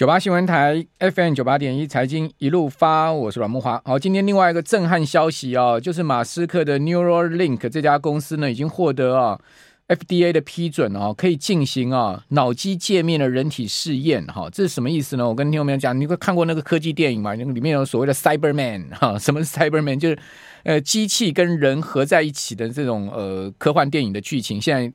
[0.00, 3.78] 九八新闻台 FM 九八点一财经一路发，我是阮慕华。
[3.84, 9.38] 好，今天另外一个震撼消息啊，就是马斯克的 Neuralink 这家公司呢，已经获得啊
[9.88, 14.26] FDA 的批准啊，可以进行啊脑机界面的人体试验。
[14.28, 15.28] 哈，这是什么意思呢？
[15.28, 17.34] 我跟听众朋友讲，你会看过那个科技电影吗？
[17.34, 20.00] 那个里面有所谓的 Cyberman 哈，什么是 Cyberman？
[20.00, 20.18] 就是
[20.62, 24.90] 呃机器跟人合在一起的这种呃科幻电影的剧情，现在。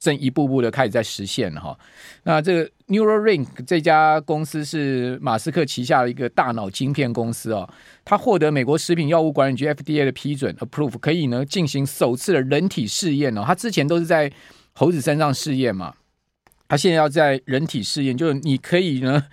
[0.00, 1.78] 正一步步的开始在实现了哈，
[2.22, 7.68] 那这个 Neuralink 这家公司是马斯克旗下的一个大脑晶片公司哦，
[8.02, 14.32] 它获得美国食品药物管理局 FDA 的批准 approve，可以呢进行首次的人体试验哦，它之前都是在
[14.72, 15.94] 猴子身上试验嘛，
[16.66, 19.26] 它现在要在人体试验，就是你可以呢。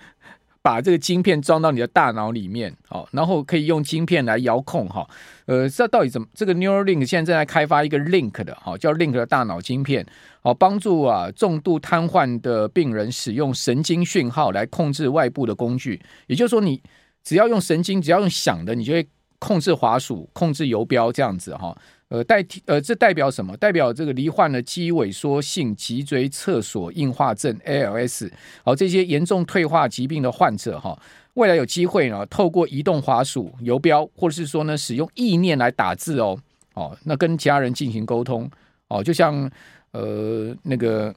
[0.60, 5.08] 把这个晶片装到你的大脑里面，好，然后可以用晶片来遥控，哈，
[5.46, 6.26] 呃，这到底怎么？
[6.34, 10.04] 这个 Neuralink 现在正在开发一个 Link 的，哈，叫 Link 的大脑晶片，
[10.42, 16.82] 好，帮助啊重度瘫痪的病人使用神经讯号来控制外部的工具，也就是说，你
[17.22, 21.76] 只要用神经，只要用想的，你就会控制滑鼠、控制游标这样子，哈。
[22.08, 23.54] 呃，代替呃，这代表什么？
[23.58, 28.30] 代表这个罹患了肌萎缩性脊椎侧索硬化症 （ALS）
[28.64, 30.98] 好，这些严重退化疾病的患者哈，
[31.34, 36.38] 未来有机会呢，透过移动滑鼠、游标，或者是说呢，使用意念来打字哦，
[36.72, 38.50] 哦，那跟其他人进行沟通
[38.88, 39.50] 哦，就像
[39.90, 41.14] 呃那个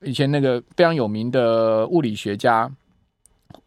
[0.00, 2.70] 以前那个非常有名的物理学家，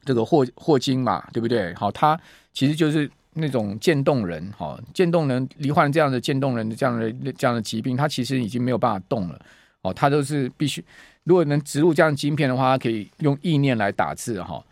[0.04, 1.72] 这个霍霍金嘛，对不对？
[1.76, 2.20] 好，他
[2.52, 3.08] 其实就是。
[3.38, 9.40] 那种渐冻人，哈，渐冻人罹患这样的渐冻人的这样的这样的疾病，他其实已经没有办法动了，
[9.84, 10.84] 哦，他都是必须，
[11.24, 14.64] 如果能植入这样的晶片的话，他可以用意念来打字，哈，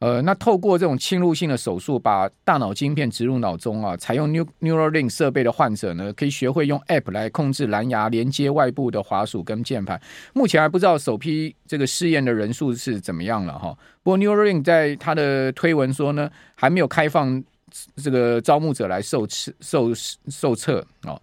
[0.00, 4.28] 呃，那透过这种侵入性的手术，把大脑晶片植入脑中啊，采用
[4.60, 10.00] Neuralink 设备的患者呢，可以学会用 App 来控制蓝牙连接外部的滑鼠跟键盘。
[10.34, 13.76] 目前还不知道首批这个试验的人数是怎么样了，哈。
[14.02, 17.42] 不过 Neuralink 在他的推文说呢，还没有开放。
[17.96, 19.92] 这个招募者来受测受
[20.28, 21.18] 受测啊，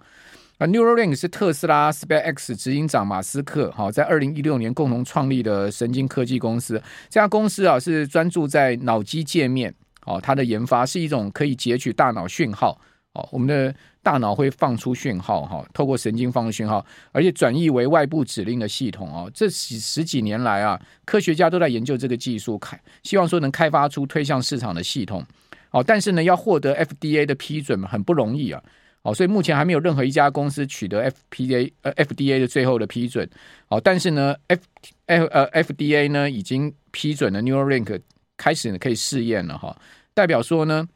[0.57, 6.81] 啊，Neuralink 是特斯拉 SpaceX 执行长马斯克哈在二零一六年共同创立的神经科技公司。
[7.09, 9.73] 这家公司啊是专注在脑机界面
[10.05, 12.79] 哦，它的研发是一种可以截取大脑讯号
[13.13, 19.31] 哦，我们的大脑会放出讯号哈，透过神经放出讯号，而且转译为外部指令的系统哦。
[19.33, 25.25] 这十十几年来啊，科学家都在研究这个技术，开希望说能开发出推向市场的系统。
[25.71, 28.61] 哦，但是呢，要获得 FDA 的批准很不容易啊。
[29.03, 33.27] 哦，所以目前还没有任何一家公司取得 FDA 呃 FDA 的最后的批准。
[33.67, 34.61] 哦，但是呢，F
[35.07, 37.99] F 呃 FDA 呢已经批准了 Neuralink
[38.37, 39.75] 开始可以试验了哈，
[40.13, 40.87] 代表说呢，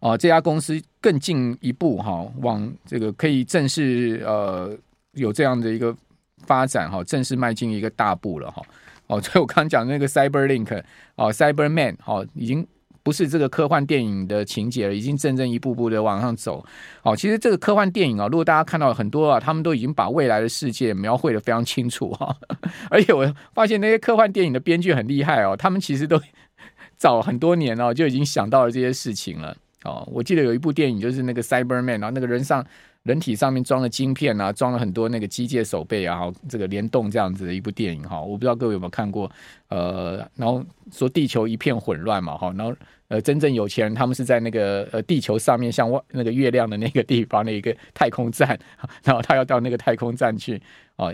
[0.00, 4.76] 哦这家公司更进一步哈，往这个可以正式呃
[5.12, 5.96] 有这样的一个
[6.44, 8.62] 发展哈，正式迈进一个大步了哈。
[9.06, 10.82] 哦，所以我刚刚讲那个 Cyberlink
[11.14, 12.66] 哦，Cyberman 哦已经。
[13.08, 16.62] 不是这个科幻电影的情节了，已经真正一步步的往上走。
[17.02, 22.36] 哦，其实这个科幻电影啊，如果大家看到很多啊，他们都已经把未来的世界描绘得非常清楚哈。
[22.90, 26.20] 而且我发现那些科幻电影的编剧很厉害哦，他们其实都
[26.98, 29.56] 早很多年哦就已经想到了这些事情了。
[29.84, 32.62] 哦，我记得有一部电影就是那个 Cyberman，然后那个人上。
[33.04, 39.30] 人体上面装了晶片啊，装了很多那个机械手背啊，然后这个联动这样子的一部电影哈，我不知道各位有没有看过，
[39.68, 42.74] 呃，然后说地球一片混乱嘛哈，然后
[43.08, 48.58] 呃真正有钱人他们是在那个呃地球上面像那个月亮的那个地方的一个太空站，
[49.04, 50.60] 然后他要到那个太空站去
[50.96, 51.12] 啊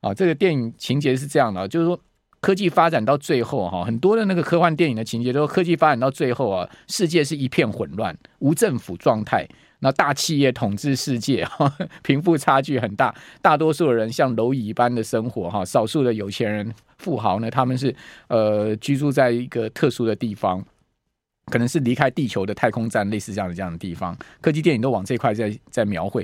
[0.00, 1.98] 啊，这个电影情节是这样的，就是说
[2.40, 9.48] 科技发展到最后哈，很多的那个科幻电影的情节都科技发展到最后啊，世界是一片混乱，无政府状态。
[9.80, 11.70] 那大企业统治世界，哈，
[12.02, 17.94] 贫富差距很大，大多数的人像蝼蚁一般的生活，哈，少数的有钱人富豪呢，他们是
[18.28, 20.64] 呃居住在一个特殊的地方，
[21.50, 24.16] 可能是离开地球的太空站，类似这样的这样的地方。
[24.40, 26.20] 科技电影都往这块在在描绘，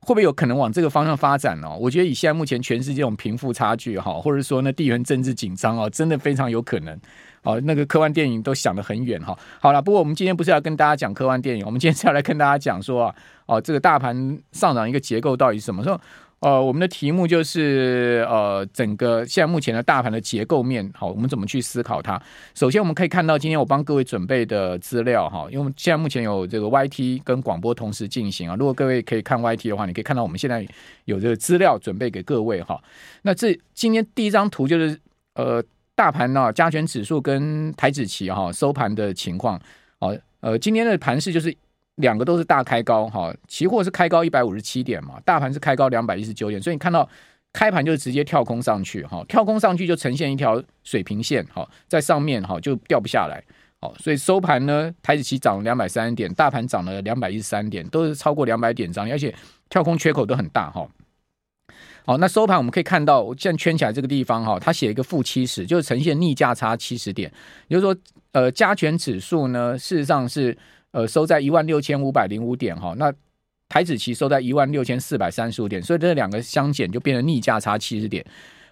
[0.00, 1.74] 会不会有可能往这个方向发展呢？
[1.74, 6.98] 我觉得以现在目前全世界这种贫富差距，哈，或者说呢地缘政治紧张哦，真的非常有可能。
[7.42, 9.38] 哦，那个科幻电影都想得很远哈。
[9.60, 13.14] 好了，不过我们今天不是要跟大家讲科幻电影，我们今天是要来跟大家讲说啊，
[13.46, 15.82] 哦，这个大盘上涨一个结构到底是什么？
[15.82, 15.98] 说，
[16.46, 22.22] 呃，我们的题目就是呃，整个现在目前的大盘的结构面，好，我们怎么去思考它？
[22.54, 28.54] 首先，我们可以看到今天我帮各位准备的资料哈，因为我们现在目前有这个 YT 跟广播同时进行啊。
[28.54, 30.64] 如果各位可以看 YT 的话，你可以看到我们现在
[31.06, 32.80] 有这个资料准备给各位哈。
[33.22, 34.96] 那这今天第一张图就是
[35.34, 35.60] 呃。
[35.96, 39.58] 大盘呢，加权指数跟台指期哈收盘的情况，
[39.98, 41.56] 哦，呃，今天的盘势就是
[41.96, 47.08] 两个都是大开高哈，期货是开高一百五十七点嘛，大盘是开高两百一十九点，所以你看到
[47.52, 53.42] 开盘就直接跳空上去，哈，跳空上去就呈现一条水平线，哈，在上面哈就掉不下来，
[53.80, 59.34] 好，所以收盘呢，台指期涨了两百三十点，大盘涨了两百一十三点，都是超过两百点涨，而且
[59.70, 60.86] 跳空缺口都很大，哈。
[62.04, 67.28] 好，那收盘我们可以看到，我现在圈起来这个地方哈，它写一个负七十，就是呈现逆价差七十点，
[67.66, 68.00] 也就是说，
[68.30, 70.56] 呃，加权指数呢，事实上是
[70.96, 73.12] 呃收在一万六千五百零五点哈，那
[73.68, 78.24] 台指期收在一万六千四百三十五点，所以这两个相减就变成逆价差七十点，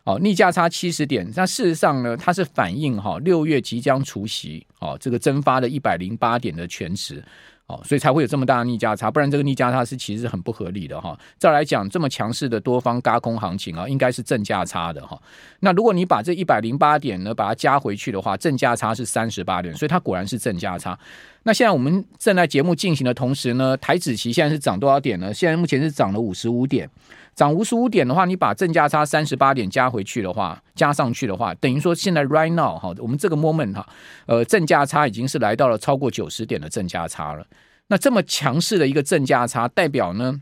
[0.04, 7.22] 哦，逆价差七十点，那事实上呢，它是反映哈六月即将除息，哦，这个蒸发的一百零八点的全值。
[7.66, 11.18] 哦，所以才会有这么大的逆价差，不然这个逆价差是其实很不合理的哈。
[11.38, 15.18] 再来讲，这么强势的多方轧空行情啊，应该是正价差的哈。
[15.60, 20.98] 那如果你把这一百零八点呢，把它加回去的话，正价差是三十八点，所以它果然是正价差。
[21.46, 25.32] 那现在我们正在节目进行的同时呢，台指期现在是涨多少点呢？
[25.32, 26.88] 现在目前是涨了五十五点。
[27.34, 33.86] 涨五十五点的话，你把正价差三十八点加回去的话，加上去的话，等于说现在 right now 哈，我们这个 moment 哈，
[34.26, 37.44] 呃，正价差已经是来到了超过九十点的正价差了。
[37.88, 40.40] 那这么强势的一个正价差，代表呢，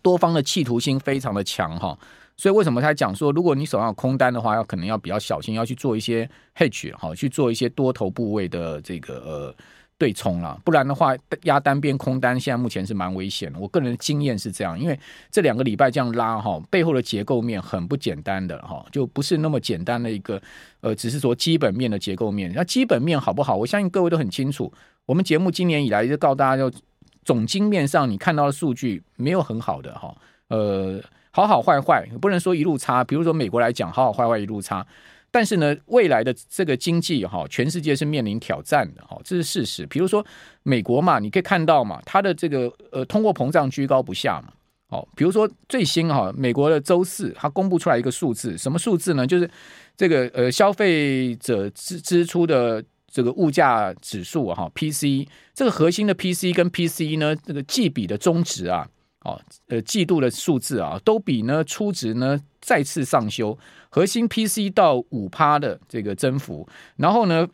[0.00, 1.98] 多方的企图心非常的强哈。
[2.36, 9.54] 所以为什么他讲说，如果你手上有空单的话，要可能要比较小心，要去做一些 hedge 哈，去做一些多头部位的这个呃。
[9.98, 13.58] 对冲了，不然的话压单边空单，现在目前是蛮危险的。
[13.58, 14.98] 我个人的经验是这样，因为
[15.30, 20.40] 这两个礼拜这样拉哈，背后的结构面很不简单的哈，就不是那么简单的一个
[20.82, 22.52] 呃，只是说基本面的结构面。
[22.54, 23.56] 那基本面好不好？
[23.56, 24.70] 我相信各位都很清楚。
[25.06, 26.78] 我们节目今年以来就告诉大家，就
[27.24, 30.14] 总经面上你看到的数据没有很好的哈，
[30.48, 31.00] 呃，
[31.30, 33.02] 好好坏坏，不能说一路差。
[33.02, 34.86] 比如说美国来讲，好好坏坏一路差。
[35.36, 39.84] 但是呢，未来的这个经济哈，全世界是面临挑战的哈，这是事实。
[39.84, 40.24] 比如说
[40.62, 44.54] 美国嘛，你可以看到嘛，它的这个呃通货膨胀居高不下嘛。
[44.88, 49.26] 哦，比如说最新哈，美国的周四它公布出来一个数字，什么数字呢？
[49.26, 49.50] 就是
[49.94, 58.88] 这个呃消费者支支出的这个物价指数哈，P C 这个核心的 P C 跟 P C 呢，这个季比的中值啊。
[59.26, 63.58] 哦，呃，季度的数字啊，都比呢初值呢再次上修，
[63.88, 67.48] 核心 P C 到五趴的这个增幅，然后呢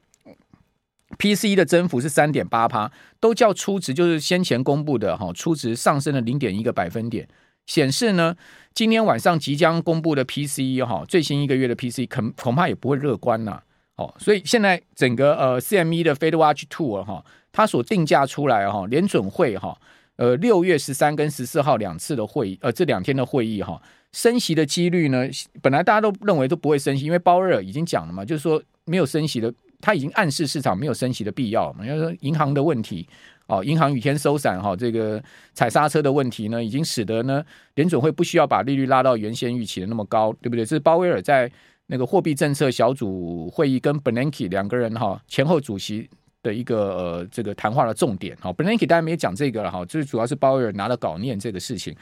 [1.17, 7.27] ，PC 的增幅是三点八趴，都叫初值就是先前公布的哈初值上升了零点一个百分点，
[7.65, 8.37] 显示呢
[8.75, 13.59] 今天晚上即将公布的 PCE 哈最新一个月的 PCE 恐恐怕也不会乐观呐，
[13.97, 19.79] 哦，所以现在整个呃 CME 的 Fed Watch Two 哈，它所定价出来哈联准会哈。
[20.23, 23.83] 呃，六月十三跟十四号两次的会议，呃，这两天的会议哈，
[24.13, 25.27] 升息的几率呢，
[25.61, 31.85] 本来大家都认为都不会升息，因为鲍威尔已经讲了嘛，就是说没有升息的，他已经暗示市场没有升息的必要嘛。
[31.85, 33.05] 因为说银行的问题，
[33.49, 35.21] 哦，银行雨天收伞哈，这个
[35.55, 37.45] 踩刹车的问题呢，已经使得呢
[37.75, 40.65] 联准会不需要把利率拉到原先预期的那么高，对不对？
[40.65, 41.51] 这是鲍威尔在
[41.89, 46.09] 那个货币政策小组会议跟 Bernanke 两个人哈前后主席。
[46.43, 51.97] 的一个呃，这个谈话的重点哈，本来给大家没讲这个了哈，最主要是鲍威尔拿了稿念这个事情。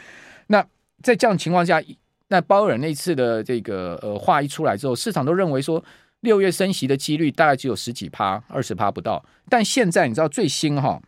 [0.47, 0.65] 那
[1.03, 1.83] 在这样情况下，
[2.29, 5.83] 那鲍威尔那次的这个呃话一出来之后，市场都认为说
[6.21, 9.25] 六月升息的几率大概只有十几趴、二十趴不到。
[9.49, 11.01] 但现在你知道最新哈，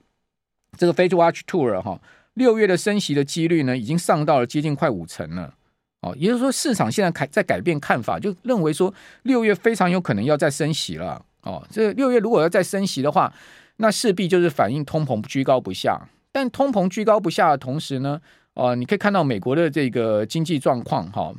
[0.77, 2.01] 这个 FedWatch Tool 哈，
[2.35, 5.55] 六月的升息的几率呢，已经上到了接近快五成了。
[6.01, 8.93] 哦，也就是说市场现在改在改变看法，就认为说
[9.23, 11.25] 六月非常有可能要再升息了。
[11.43, 13.33] 哦，这六月如果要再升息的话，
[13.77, 16.09] 那势必就是反映通膨居高不下。
[16.31, 18.21] 但通膨居高不下的同时呢，
[18.55, 21.35] 呃，你可以看到美国的这个经济状况哈、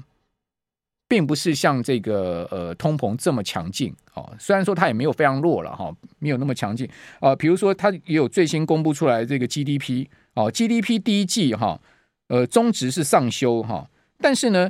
[1.08, 3.96] 并不是像这个呃通膨这么强劲。
[4.14, 6.88] 哦，虽然说它也没有非常弱了哈、没有那么强劲。
[7.22, 11.80] 呃，比如说它也有最新公布出来这个 GDP 哦，GDP 第一季哈、
[12.28, 14.70] 呃，终值是上修哈、但是呢。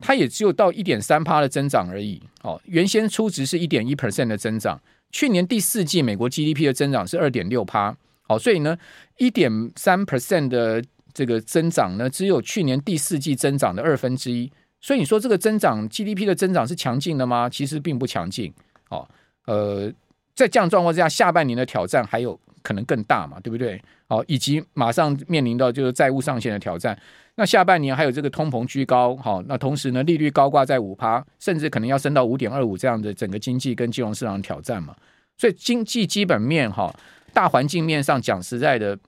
[0.00, 8.78] 它也只有到一点三趴的增长而已，哦，原先初值是一点一 percent 的增长，去年第四季美国 GDP 的增长是二点六趴，好，所以呢，
[9.16, 14.50] 一点三 percent 的这个增长呢，只有去年第四季增长的二分之一，
[14.80, 17.48] 所以你说这个增长 GDP 的增长是强劲的吗？
[17.48, 18.52] 其实并不强劲，
[18.90, 19.08] 哦，
[19.46, 19.92] 呃，
[20.34, 22.38] 在这样状况之下，下半年的挑战还有
[22.68, 23.82] 可能更大嘛，对不对？
[24.08, 26.98] 哦，以及马上面临到就是债务上限的挑战。
[27.36, 34.94] 那下半年还有这个通膨居高，好，那同时呢，利率高挂在五趴，甚至可能要升到五点二五这样的整个经济跟金融市场的挑战嘛。
[35.38, 36.94] 所以经济基本面哈，
[37.32, 38.98] 大环境面上讲实在的，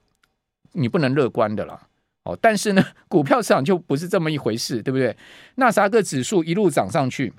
[0.71, 1.79] 你不能乐观的啦。
[2.23, 5.15] 哦，但是呢，股票市场就不是这么一回事，对不对？
[5.55, 7.31] 纳斯达克指数一路涨上去，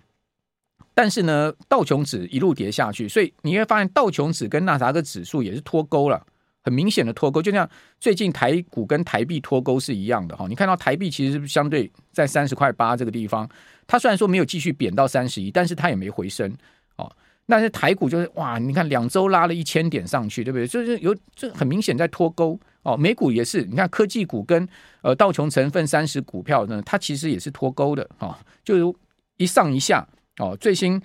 [0.94, 6.24] 但是呢，道琼指一路跌下去，所以你会发现道琼指跟纳斯达克指数也是脱钩了。
[6.64, 7.68] 很明显的脱钩，就像
[7.98, 10.46] 最近台股跟台币脱钩是一样的哈。
[10.48, 13.48] 你看到台币其实相对在三十块八这个地方，
[13.84, 16.48] 它虽然说没有继续贬到三十一，但是它也没回升
[16.94, 17.10] 哦。
[17.48, 20.64] 但是台股就是哇，你看两周拉了一千点上去，对不对？
[20.64, 22.96] 就是有这很明显在脱钩哦。
[22.96, 24.66] 美股也是，你看科技股跟
[25.02, 28.98] 呃道琼成分三十股票呢，它其实也是脱钩的哈，就是
[29.36, 30.06] 一上一下
[30.38, 30.56] 哦。
[30.60, 31.00] 最新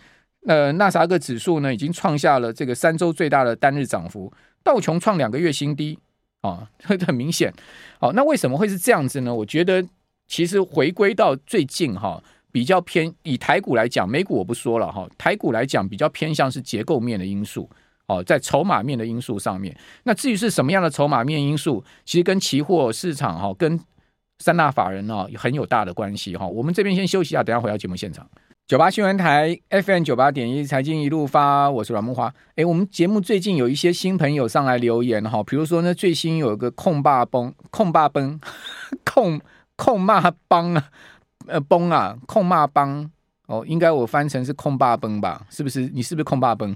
[0.46, 4.31] 呃纳斯达克指数呢，已经创下了这个三周最大的单日涨幅。
[4.63, 5.98] 道琼创两个月新低
[6.41, 7.53] 啊， 很明显。
[8.00, 9.34] 好，那为什么会是这样子呢？
[9.34, 9.86] 我觉得
[10.27, 15.07] 其实回归到最近哈，比较偏以台股来讲，美股我不说了哈。
[15.17, 17.69] 台股来讲比较偏向是结构面的因素
[18.07, 19.75] 哦，在筹码面的因素上面。
[20.03, 23.79] 那至于是什么样的筹码面因素，其实跟期货市场哈，跟
[24.39, 26.46] 三大法人啊很有大的关系哈。
[26.46, 28.29] 我们这边先休息一下，等下回到节目现场。
[28.67, 32.33] 九八新闻台 FM 九八点一财经一路发，我是阮梦华。
[32.57, 38.38] 哎，我们节目最近有一些新朋友上来留言哈，比如说呢，最新有一个控霸崩控霸崩
[39.09, 39.39] 控
[39.77, 40.83] 控骂帮啊，
[41.47, 43.09] 呃崩啊控骂帮
[43.47, 45.47] 哦，应该我翻成是控霸崩吧？
[45.50, 45.89] 是不是？
[45.93, 46.75] 你是不是控霸崩？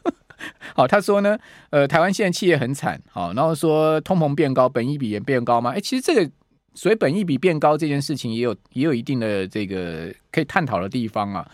[0.76, 1.38] 好，他说呢，
[1.70, 5.70] 呃，台湾现在企业很惨，好，然后说通膨变高，本益比也变高吗？
[5.74, 6.30] 哎，其实这个。
[6.74, 11.48] 所以本益比变高这件事情也有也有一定的这个可以探讨的地方啊。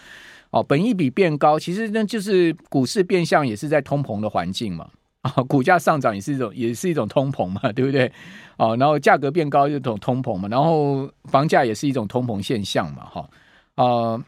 [0.50, 4.90] 哦，本益比变高，其实那就是股市变相也是在通膨的环境嘛。
[5.22, 8.10] 啊， 股价上涨也是一种也是一种通膨嘛，对不对？
[8.56, 13.04] 哦，然后价格变高就是通膨嘛，然后房价也是一种通膨现象嘛。
[13.04, 13.30] 哈，
[13.76, 14.24] 啊，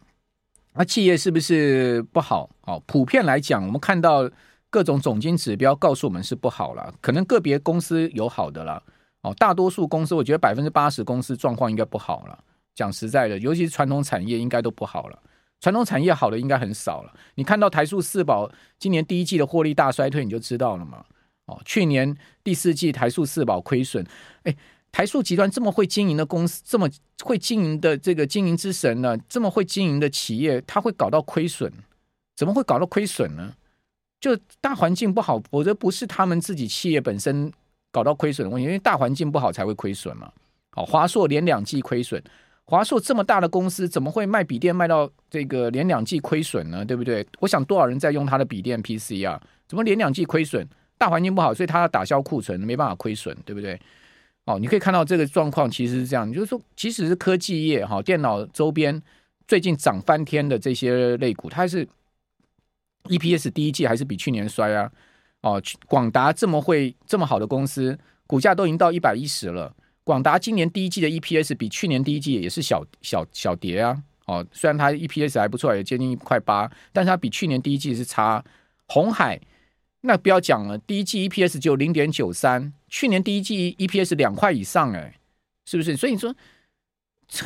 [0.75, 2.49] 那企业是不是不好？
[2.66, 4.30] 哦，普遍来讲，我们看到
[4.70, 8.82] 各种总经指标告诉我们是不好了，可能个别公司有好的了。
[9.22, 12.38] 哦，大多数公司，我觉得百分之八十公司状况应该不好了。
[12.74, 15.18] 讲实在的，尤其是传统产业，应该都不好了。
[15.60, 17.14] 传统产业好的应该很少了。
[17.36, 18.50] 你看到台塑四宝
[18.80, 21.04] 今年第一季的获利大衰退，你就知道了嘛。
[21.46, 24.04] 哦，去年第四季台塑四宝亏损。
[24.42, 24.56] 哎，
[24.90, 26.88] 台塑集团这么会经营的公司，这么
[27.22, 31.72] 会经营的这个经营之神呢，这么会经营的企业，它会搞到亏损？
[32.34, 33.54] 怎么会搞到亏损呢？
[34.18, 37.52] 就大环境不好，否则不是他们自己企业本身。
[37.92, 40.32] 搞到亏损的问题，因为大环境不好才会亏损嘛。
[40.70, 42.20] 好，华硕连两季亏损，
[42.64, 46.84] 华硕这么大的公司怎么会卖笔电卖到这个连两季亏损呢？
[46.84, 47.25] 对不对？
[47.38, 49.40] 我想多少人在用他的笔电 PC 啊？
[49.68, 50.66] 怎么连两季亏损？
[50.96, 53.78] 大环境不好，所以他要打消库存，没办法亏损，对不对？
[54.44, 59.00] 哦，你可以看到这个状况其实是这样，就是说，即使是科技业哈，电脑周边
[59.46, 61.87] 最近涨翻天的这些类股，它是
[63.04, 64.90] EPS 第一季还是比去年衰啊？
[65.42, 69.75] 哦，广达这么会这么好的公司，股价都已经到一百一十了。
[70.04, 74.02] 广达今年第一季的 EPS 比去年第一季也是小小小跌啊。
[74.26, 78.42] 哦，虽然它 EPS 还不错，也接近一块八，但是它比去年第一季是差。
[78.87, 79.40] 红海
[80.02, 85.14] 那不要讲了，第一季 EPS 只有零点九三，去年第一季 EPS 两块以上，哎，
[85.64, 85.96] 是不是？
[85.96, 86.34] 所以你说。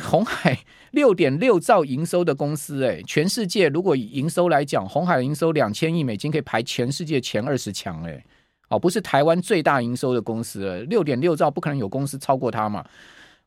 [0.03, 0.57] 红海
[0.91, 8.21] 六点六兆营收的公司，哎，全世界如果以营收来讲，红海营收两千亿美金可以排全世界前二十强，哎，
[8.69, 12.85] 哦，不是台湾最大营收的公司，六点六兆不可能有公司超过它嘛，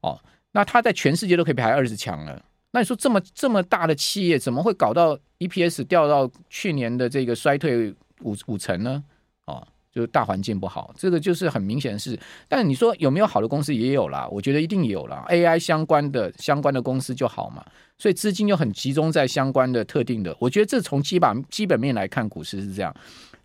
[0.00, 0.18] 哦，
[0.52, 9.04] 那它在全世界都可以排二十强了，那你说这么这么大的企业，怎么会搞到 EPS 掉到去年的这个衰退五五成呢？
[9.46, 9.66] 哦。
[9.92, 12.18] 就是大环境不好，这个就是很明显的事。
[12.48, 15.26] 但你说有没有好的公司也有啦，我觉得一定有啦。
[15.28, 17.64] AI 相关的相关的公司就好嘛，
[17.98, 20.36] 所以资金就很集中在相关的特定的。
[20.38, 22.94] 我觉得这从基本基本面来看，股市是这样。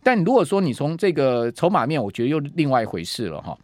[0.04, 3.58] 但如果说你从这个筹码面，我觉得又另外一回事了哈。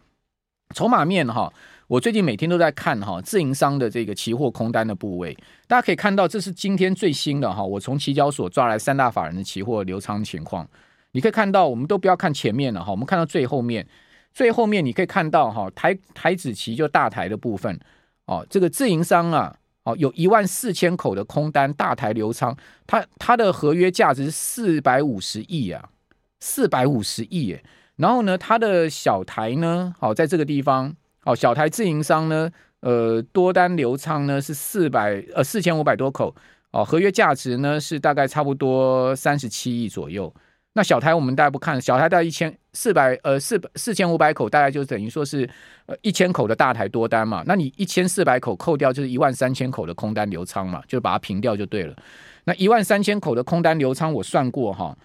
[0.74, 1.52] 筹码面哈，
[1.86, 5.36] 我最近每天都在看哈自营商的这个期货空单的部位，
[5.68, 10.66] 大家可以看到这是今天最新的哈，我从期交所抓来三大法人的期货流仓情况。
[11.12, 13.86] 你可以看到，我们都不要看前面了哈，我们看到最后面，
[14.32, 17.78] 最后面你可以看到哈，台台子期就大台的部分
[18.26, 19.54] 哦，这个自营商啊，
[19.84, 25.90] 哦，有一万四千口的空单，大台流仓，它它的合约价值四百五十亿啊，
[26.40, 27.64] 四百五十亿耶，
[27.96, 32.50] 然后呢，它的小台呢，哦，在这个地方，哦，小台自营商呢，
[32.80, 36.34] 呃，多单流仓呢是四百呃四千五百多口，
[36.70, 40.32] 哦，合约价值呢是大概差不多三十七亿左右。
[40.74, 45.48] 那小台我们大家不看，小台大概一千四百呃四四千五百口，大概就等于说是
[45.84, 47.42] 呃一千口的大台多单嘛。
[47.46, 51.94] 那你一千四百口扣掉就是一万三千口的空单流仓嘛，就把它平掉就对了。
[52.44, 54.96] 那一万三千口的空单流仓我算过哈，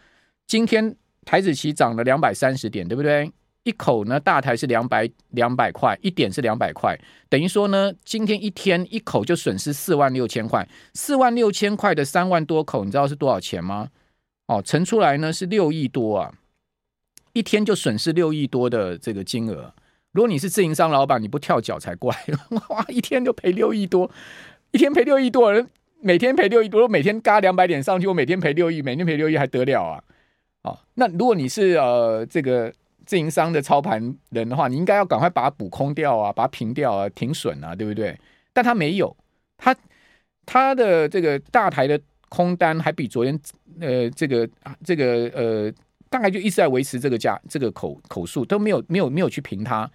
[0.46, 0.96] 今天
[1.26, 3.30] 台子期涨了两百三十点，对不对？
[3.64, 6.98] 一口呢大台是两百两百块，一点是两百块，
[7.28, 13.90] 等于说呢今天一天一口就损失四万六千块，四万六千块的三万多口，你知道是多少钱吗？
[14.48, 16.34] 哦，乘出来呢是六亿多啊，
[17.34, 19.74] 一天就损失六亿多的这个金额。
[20.14, 22.16] 如果你是自营商老板，你不跳脚才怪！
[22.70, 24.10] 哇，一天就赔六亿多，
[24.72, 30.04] 一天赔六亿多，人每天赔六亿多，我每天嘎两百点上去，我每天赔六亿，每天赔六亿还得了啊？
[30.64, 32.74] 哦，那如果你是呃这个
[33.06, 38.18] 自营商的操盘人的话，你应该要赶快把它补空掉啊，把它平掉啊，停损啊，对不对？
[38.54, 39.16] 但他没有，
[39.58, 39.76] 他
[40.46, 43.40] 他的这个大台的空单还比昨天
[43.80, 44.50] 呃这个
[44.84, 45.72] 这个呃
[46.10, 49.90] 大概就一直在维持这个价这个口口数都没有没有没有去平它，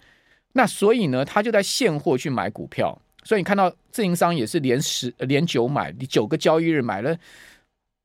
[0.53, 7.17] 那所以呢，他就在现货去买股票，所以你看到自营商也是连十连九买，你九个交易日买了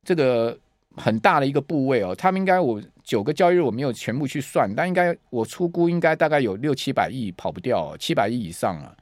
[0.03, 0.59] 这个
[0.97, 8.97] 很大的一个部位哦，他们应该我九个交易日我没有全部去算，但应该我初估应该大概有六七百亿跑不掉，七百亿以上了。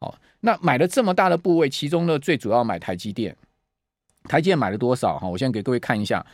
[0.00, 3.36] 哦，那买了这么大的部位，其中呢最主要买台积电，
[4.24, 5.28] 台积电买了多少哈？
[5.28, 6.24] 我先给各位看一下。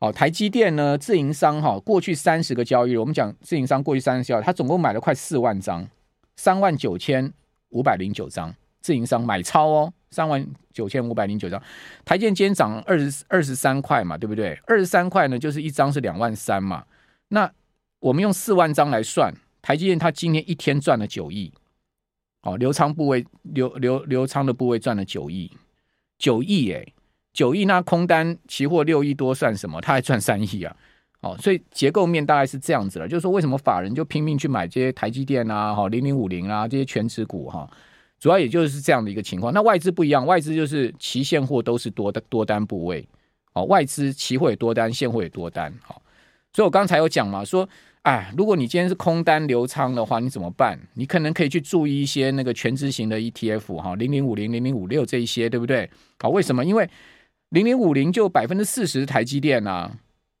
[0.00, 5.88] 哦，台积电呢，自营商哈，过去三十个交易日，我们讲自营商过去三十个交易日，他总共买了快四万张，
[6.36, 7.32] 三万九千
[7.70, 11.60] 五百零九张，自营商买超哦，三万九千五百零九张。
[12.04, 14.56] 台积电今天涨二十二十三块嘛，对不对？
[14.66, 16.84] 二十三块呢，就是一张是两万三嘛。
[17.30, 17.50] 那
[17.98, 21.52] 我们用四万张来算，台积电它今天一天赚了九亿。
[22.42, 25.50] 哦，留仓部位留留留仓的部位赚了九亿，
[26.16, 26.86] 九亿哎，
[27.38, 29.80] 九亿那空单期货六亿多算什么？
[29.80, 30.76] 他还赚三亿啊！
[31.20, 37.70] 哦，所以结构面大概是这样子了，就是说为什么法人就拼命去买这些台积电啊、哈零零五零啊这些权值股哈，
[38.18, 39.54] 主要也就是这样的一个情况。
[39.54, 43.06] 那外资不一样，外资就是期现货都是多的多单部位，
[43.52, 46.02] 哦，外资期货也多单，现货也多单，好，
[46.52, 47.68] 所以我刚才有讲嘛，说。
[48.02, 50.78] 哎，如果你今天是空单流仓的话，你怎么办？
[50.94, 55.90] 你可能可以去注意一些那个权值型的 ETF 哈，零零五零、零零五六这一些，对不对？
[56.18, 56.64] 好，为什么？
[56.64, 56.88] 因为
[57.50, 59.90] 零零五零就百分之四十台积电呐，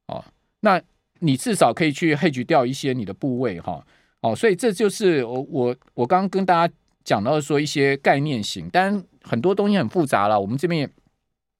[0.06, 0.24] 哦，
[0.60, 0.80] 那
[1.20, 3.84] 你至少可以去 hedge 掉一些你的部位哈，
[4.20, 6.74] 哦，所以这就是我我我刚刚跟大家
[7.04, 10.88] 讲到说一些概念型，当然很多东西很复杂了，我们这边也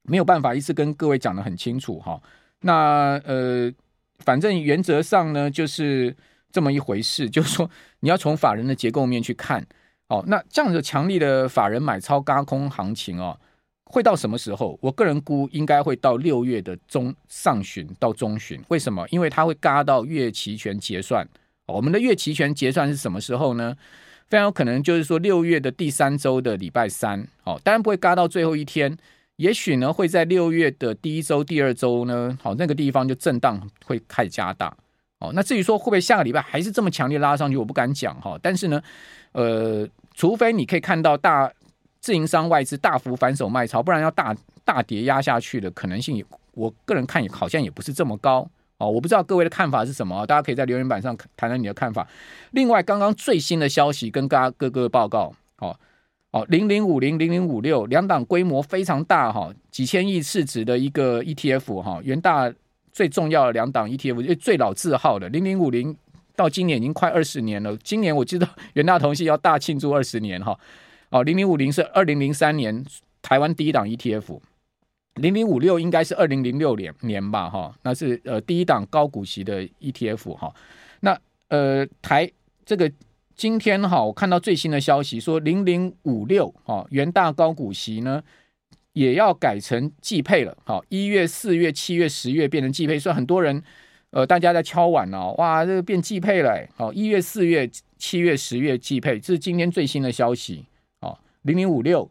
[0.02, 2.20] 没有办法一次跟各位讲得很清楚哈。
[2.60, 3.72] 那呃。
[4.24, 6.14] 反正原则上呢，就是
[6.50, 9.64] 这么一回事， 就是说你要从法人的结构面去看，
[10.08, 13.38] 哦，那这样子强力的法人买超轧空行情哦，
[13.90, 14.78] 会到什么时候？
[14.82, 18.60] 我个人估应该会到六月的中上旬到中旬。
[18.68, 19.06] 为什么？
[19.08, 21.26] 因为它会嘎到月期权结算。
[21.66, 23.74] 我们的月期权结算是什么时候呢？
[24.28, 28.94] 非常有可能就是说六月的第三周的礼拜三，哦，当然不会嘎到最后一天。
[29.36, 34.76] 也许呢，会在六月的第一周、第二周呢，好，那个地方就震荡会开始加大。
[35.20, 38.38] 哦，那至于说会不会下个礼拜还是这么强烈拉上去，我不敢讲哈。
[38.42, 38.82] 但是呢，
[39.32, 41.50] 呃，除非你可以看到大
[42.08, 48.48] 自营商外资大幅反手卖超，不然要大大跌压下去的可能性，我个人看也好像也不是这么高。
[48.78, 52.08] 哦，我不知道各位的看法是什么，大家可以在留言板上谈谈你的看法。
[52.52, 55.78] 另外，刚刚最新的消息跟大家各个报告，哦。
[56.30, 62.50] 哦，零零五零零零五六两档规模非常大哈，几千亿市值的一个 ETF 哈，元大
[62.90, 65.94] 最重要的两档 ETF，最老字号的零零五零
[66.34, 67.76] 到今年已经快二十年了。
[67.84, 70.58] 今年我知道 元大同系要大庆祝二十年哈。
[71.10, 72.84] 哦，零零五零是二零零三年
[73.22, 74.40] 台湾第一档 ETF，
[75.14, 80.54] 零零五六应该是二零零六年年吧哈，那是呃第一档高股息的 ETF 哈。
[81.00, 81.18] 那
[81.48, 82.30] 呃台
[82.64, 82.90] 这个。
[83.38, 88.20] 今天哈，我看到最新的消息说，零零五六哈元大高股息呢，
[88.94, 90.58] 也要改成季配了。
[90.64, 93.62] 好，一月、四月、七月、十月变成季配，所以很多人
[94.10, 96.66] 呃，大家在敲碗哦，哇，这个变季配了。
[96.74, 100.64] 好，一月、四月、七月、十月季配，这是今天最新的消息。
[101.42, 102.10] 零零五六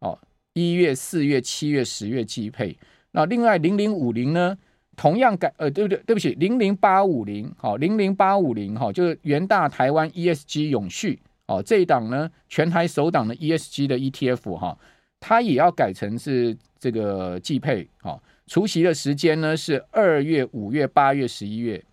[0.00, 0.18] 哦，
[0.54, 2.76] 一月、四月、七月、十月季配。
[3.12, 4.56] 那另外零零五零呢？
[4.98, 6.02] 同样改呃，对不对？
[6.06, 14.78] 对不起，零零八五零，好，零零八五零，哈，就是元大台湾 ESG 永续，哦，这一档呢，全台首档的 ESG 的 ETF，哈，
[15.20, 21.84] 它也要改成是这个季配，哦，除息的时间呢是二月、五月、八月、十一月，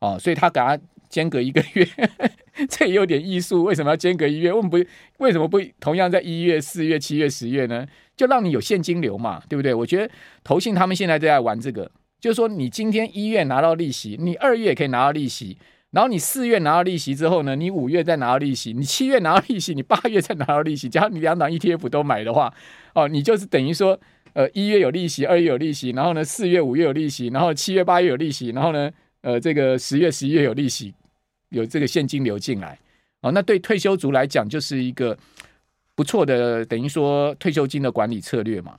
[0.00, 0.78] 哦，所以它给它
[1.10, 1.86] 间隔一个月，
[2.68, 4.52] 这也有点艺术，为什么要间隔一月？
[4.52, 4.78] 为什么不
[5.18, 7.86] 为什么不同样在一月、四月、七月、十月呢？
[8.16, 9.72] 就让你有现金流嘛，对不对？
[9.72, 11.90] 我觉得投信他们现在都在玩这个。
[12.20, 15.56] 就是说，你今天一月拿到利息，你二月也可以拿到利息，
[15.92, 22.52] 然后你四月拿到利息之后呢，你五月再拿到利息，你七月拿到利息，你八月再拿到利息，假如你两档 ETF 都买的话，
[22.94, 23.96] 哦，你就是等于说，
[24.32, 28.90] 呃，一月有利息，二月有利息，然后呢，四月、五月有利息，然后七月、八月有利息，然后呢，
[29.20, 30.92] 呃，这个十月、十一月有利息，
[31.50, 32.78] 有这个现金流进来，
[33.20, 35.16] 哦，那对退休族来讲就是一个
[35.94, 38.78] 不错的，等于说退休金的管理策略嘛。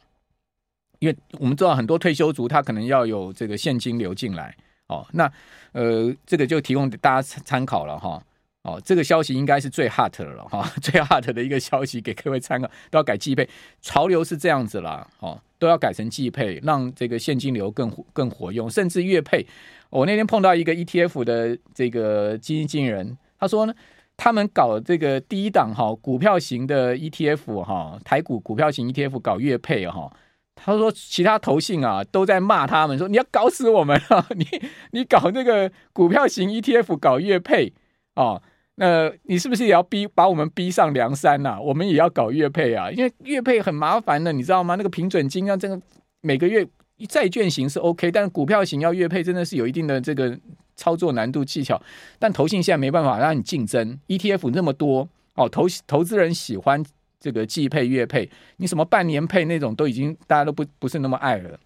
[0.99, 4.53] 因为我们知道很多退休族他可能要有这个现金流进来
[4.87, 5.31] 哦，那
[5.71, 8.21] 呃，这个就提供大家参考了哈。
[8.63, 13.47] 哦，这个消息应该是最 hot 的了哈， 最 hot 的一个消息给各位参考，都要改季配，
[13.81, 19.47] 潮流是这样子啦，哦，都要改成季配，让这个现金流更更活用，甚至月配。
[19.89, 23.73] 我那天碰到一个 ETF 的这个基金经理人，他说呢，
[24.15, 30.11] 他们搞这个第一档哈股票型的 ETF 哈，台股股票型 ETF 搞月配哈，
[30.53, 34.45] 他说其他投信啊都在骂他们说你要搞死我们 了，你
[34.91, 37.73] 你搞那个股票型 ETF 搞月配
[38.15, 38.39] 哦，
[38.75, 41.59] 那你是不是也要逼把我们逼上梁山呐？
[41.59, 44.75] 我们也要搞月配啊，因为月配很麻烦的，你知道吗？
[44.75, 45.81] 那个平准金啊，这个
[46.21, 46.67] 每个月。
[47.05, 50.37] 债券型是 OK，但股票型要月配，真的是有一定的这个
[50.75, 51.81] 操作难度技巧。
[52.17, 56.83] 但投信现在没办法让你竞争，ETF 那么多哦，投投资人喜欢
[57.19, 61.59] 这个季配月配，你什么半年配那种都已经大家都不不是那么爱了，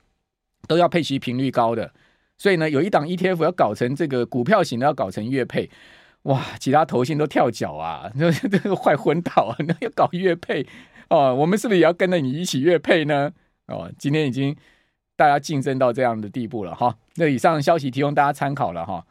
[0.68, 1.92] 都要配息频率高的。
[2.38, 5.70] 所以呢，有一档 ETF 要搞成这个股票型的，要搞成月配，
[6.24, 10.66] 哇，其他投信都跳脚啊，这 这个坏昏倒啊，那要搞月配
[11.10, 13.32] 哦，我们是不是也要跟着你一起月配呢？
[13.68, 14.56] 哦，今天已经。
[15.16, 19.06] 大家竞争到这样的地步了哈，那以上消息提供大家参考了哈。